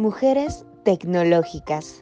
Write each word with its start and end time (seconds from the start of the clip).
Mujeres 0.00 0.64
tecnológicas. 0.82 2.00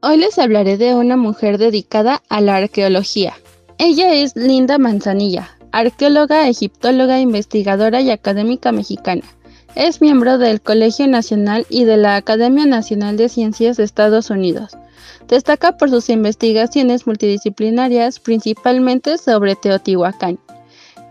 Hoy 0.00 0.16
les 0.16 0.36
hablaré 0.40 0.78
de 0.78 0.96
una 0.96 1.16
mujer 1.16 1.58
dedicada 1.58 2.24
a 2.28 2.40
la 2.40 2.56
arqueología. 2.56 3.34
Ella 3.78 4.12
es 4.14 4.34
Linda 4.34 4.78
Manzanilla, 4.78 5.56
arqueóloga, 5.70 6.48
egiptóloga, 6.48 7.20
investigadora 7.20 8.00
y 8.00 8.10
académica 8.10 8.72
mexicana. 8.72 9.22
Es 9.76 10.00
miembro 10.00 10.38
del 10.38 10.60
Colegio 10.60 11.06
Nacional 11.06 11.66
y 11.68 11.84
de 11.84 11.98
la 11.98 12.16
Academia 12.16 12.66
Nacional 12.66 13.16
de 13.16 13.28
Ciencias 13.28 13.76
de 13.76 13.84
Estados 13.84 14.28
Unidos. 14.30 14.76
Destaca 15.28 15.76
por 15.76 15.88
sus 15.88 16.10
investigaciones 16.10 17.06
multidisciplinarias, 17.06 18.18
principalmente 18.18 19.18
sobre 19.18 19.54
Teotihuacán. 19.54 20.40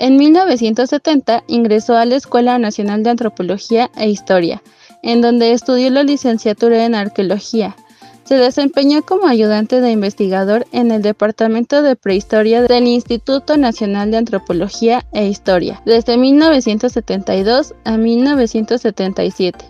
En 0.02 0.18
1970 0.18 1.44
ingresó 1.46 1.96
a 1.96 2.05
la 2.05 2.16
Escuela 2.16 2.58
Nacional 2.58 3.04
de 3.04 3.12
Antropología 3.12 3.91
e 3.96 4.10
Historia, 4.10 4.64
en 5.04 5.22
donde 5.22 5.52
estudió 5.52 5.91
la 5.91 6.02
licenciatura 6.02 6.86
en 6.86 6.96
arqueología. 6.96 7.76
Se 8.24 8.34
desempeñó 8.34 9.04
como 9.04 9.27
ayudante 9.27 9.80
de 9.80 9.91
investigador 9.91 10.66
en 10.72 10.90
el 10.90 11.04
Departamento 11.04 11.84
de 11.84 11.96
Prehistoria 11.96 12.64
del 12.64 12.88
Instituto 12.88 13.58
Nacional 13.58 14.10
de 14.10 14.18
Antropología 14.18 15.05
e 15.14 15.27
Historia 15.27 15.84
desde 15.86 16.18
1972 16.18 17.76
a 17.84 17.96
1977. 17.96 19.63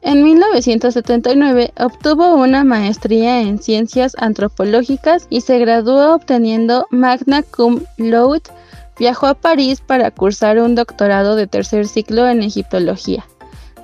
En 0.00 0.24
1979 0.24 1.74
obtuvo 1.78 2.36
una 2.36 2.64
maestría 2.64 3.42
en 3.42 3.58
ciencias 3.58 4.16
antropológicas 4.18 5.26
y 5.28 5.42
se 5.42 5.58
graduó 5.58 6.14
obteniendo 6.14 6.86
magna 6.90 7.42
cum 7.42 7.82
laude. 7.98 8.50
Viajó 8.98 9.26
a 9.26 9.34
París 9.34 9.80
para 9.80 10.10
cursar 10.10 10.58
un 10.58 10.74
doctorado 10.74 11.36
de 11.36 11.46
tercer 11.46 11.86
ciclo 11.86 12.28
en 12.28 12.42
egiptología. 12.42 13.26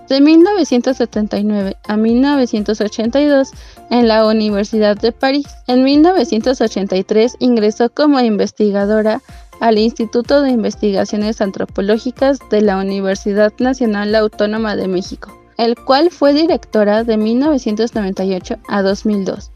De 0.09 0.21
1979 0.21 1.77
a 1.87 1.97
1982 1.97 3.51
en 3.91 4.09
la 4.09 4.27
Universidad 4.27 4.97
de 4.97 5.13
París. 5.13 5.47
En 5.69 5.85
1983 5.85 7.37
ingresó 7.39 7.91
como 7.91 8.19
investigadora 8.21 9.21
al 9.61 9.79
Instituto 9.79 10.43
de 10.43 10.51
Investigaciones 10.51 11.41
Antropológicas 11.41 12.39
de 12.51 12.63
la 12.63 12.79
Universidad 12.79 13.53
Nacional 13.59 14.15
Autónoma 14.15 14.75
de 14.75 14.89
México 14.89 15.41
el 15.61 15.77
cual 15.77 16.11
fue 16.11 16.33
directora 16.33 17.05
de 17.05 17.19
1998 17.19 18.57
a 18.67 18.81
2002. 18.81 19.53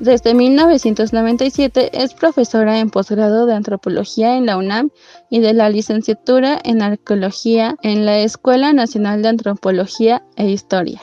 Desde 0.00 0.32
1997 0.32 1.90
es 1.92 2.14
profesora 2.14 2.78
en 2.78 2.88
posgrado 2.88 3.46
de 3.46 3.54
antropología 3.54 4.36
en 4.36 4.46
la 4.46 4.56
UNAM 4.56 4.90
y 5.28 5.40
de 5.40 5.54
la 5.54 5.70
licenciatura 5.70 6.56
en 6.62 6.82
arqueología 6.82 7.74
en 7.82 8.06
la 8.06 8.18
Escuela 8.18 8.72
Nacional 8.72 9.22
de 9.22 9.28
Antropología 9.30 10.22
e 10.36 10.50
Historia. 10.50 11.02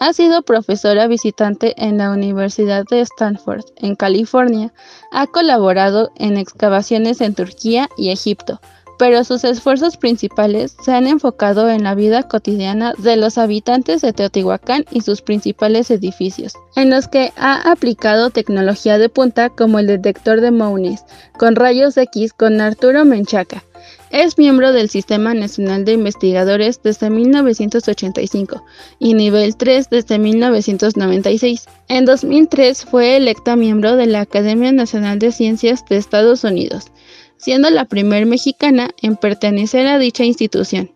Ha 0.00 0.12
sido 0.12 0.42
profesora 0.42 1.06
visitante 1.06 1.74
en 1.76 1.98
la 1.98 2.10
Universidad 2.10 2.84
de 2.90 3.02
Stanford, 3.02 3.64
en 3.76 3.94
California. 3.94 4.74
Ha 5.12 5.28
colaborado 5.28 6.10
en 6.16 6.38
excavaciones 6.38 7.20
en 7.20 7.36
Turquía 7.36 7.88
y 7.96 8.10
Egipto, 8.10 8.60
pero 8.98 9.24
sus 9.24 9.44
esfuerzos 9.44 9.96
principales 9.96 10.76
se 10.82 10.92
han 10.92 11.06
enfocado 11.06 11.68
en 11.68 11.84
la 11.84 11.94
vida 11.94 12.22
cotidiana 12.22 12.94
de 12.98 13.16
los 13.16 13.38
habitantes 13.38 14.02
de 14.02 14.12
Teotihuacán 14.12 14.84
y 14.90 15.02
sus 15.02 15.22
principales 15.22 15.90
edificios, 15.90 16.54
en 16.76 16.90
los 16.90 17.08
que 17.08 17.32
ha 17.36 17.70
aplicado 17.70 18.30
tecnología 18.30 18.98
de 18.98 19.08
punta 19.08 19.50
como 19.50 19.78
el 19.78 19.86
detector 19.86 20.40
de 20.40 20.50
Mounis 20.50 21.04
con 21.38 21.56
rayos 21.56 21.96
X 21.96 22.32
con 22.32 22.60
Arturo 22.60 23.04
Menchaca. 23.04 23.62
Es 24.10 24.38
miembro 24.38 24.72
del 24.72 24.88
Sistema 24.88 25.34
Nacional 25.34 25.84
de 25.84 25.92
Investigadores 25.92 26.80
desde 26.82 27.10
1985 27.10 28.64
y 28.98 29.14
nivel 29.14 29.56
3 29.56 29.90
desde 29.90 30.18
1996. 30.18 31.66
En 31.88 32.04
2003 32.04 32.84
fue 32.84 33.16
electa 33.16 33.56
miembro 33.56 33.96
de 33.96 34.06
la 34.06 34.20
Academia 34.20 34.72
Nacional 34.72 35.18
de 35.18 35.32
Ciencias 35.32 35.84
de 35.88 35.96
Estados 35.96 36.44
Unidos 36.44 36.90
siendo 37.38 37.70
la 37.70 37.84
primer 37.84 38.26
mexicana 38.26 38.90
en 39.02 39.16
pertenecer 39.16 39.86
a 39.86 39.98
dicha 39.98 40.24
institución. 40.24 40.90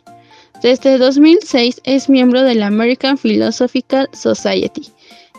Desde 0.63 0.99
2006 0.99 1.81
es 1.85 2.09
miembro 2.09 2.43
de 2.43 2.55
la 2.55 2.67
American 2.67 3.17
Philosophical 3.17 4.09
Society. 4.13 4.89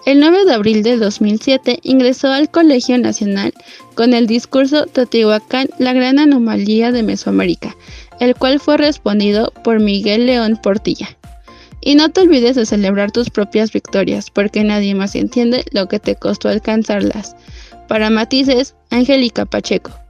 El 0.08 0.20
9 0.20 0.46
de 0.46 0.54
abril 0.54 0.82
de 0.82 0.98
2007 0.98 1.80
ingresó 1.84 2.32
al 2.32 2.50
Colegio 2.50 2.98
Nacional 2.98 3.54
con 3.94 4.16
el 4.16 4.26
discurso 4.26 4.88
Teotihuacán, 4.88 5.70
la 5.78 5.94
gran 5.94 6.18
anomalía 6.18 6.92
de 6.92 7.04
Mesoamérica, 7.04 7.76
el 8.20 8.34
cual 8.36 8.60
fue 8.60 8.78
respondido 8.78 9.54
por 9.64 9.80
Miguel 9.80 10.26
León 10.26 10.60
Portilla. 10.62 11.16
Y 11.82 11.94
no 11.94 12.10
te 12.10 12.22
olvides 12.22 12.56
de 12.56 12.66
celebrar 12.66 13.12
tus 13.12 13.30
propias 13.30 13.72
victorias, 13.72 14.32
porque 14.32 14.64
nadie 14.64 14.96
más 14.96 15.14
entiende 15.14 15.66
lo 15.72 15.88
que 15.88 16.00
te 16.00 16.16
costó 16.16 16.50
alcanzarlas. 16.50 17.36
Para 17.88 18.10
matices, 18.10 18.74
Angélica 18.90 19.46
Pacheco. 19.46 20.01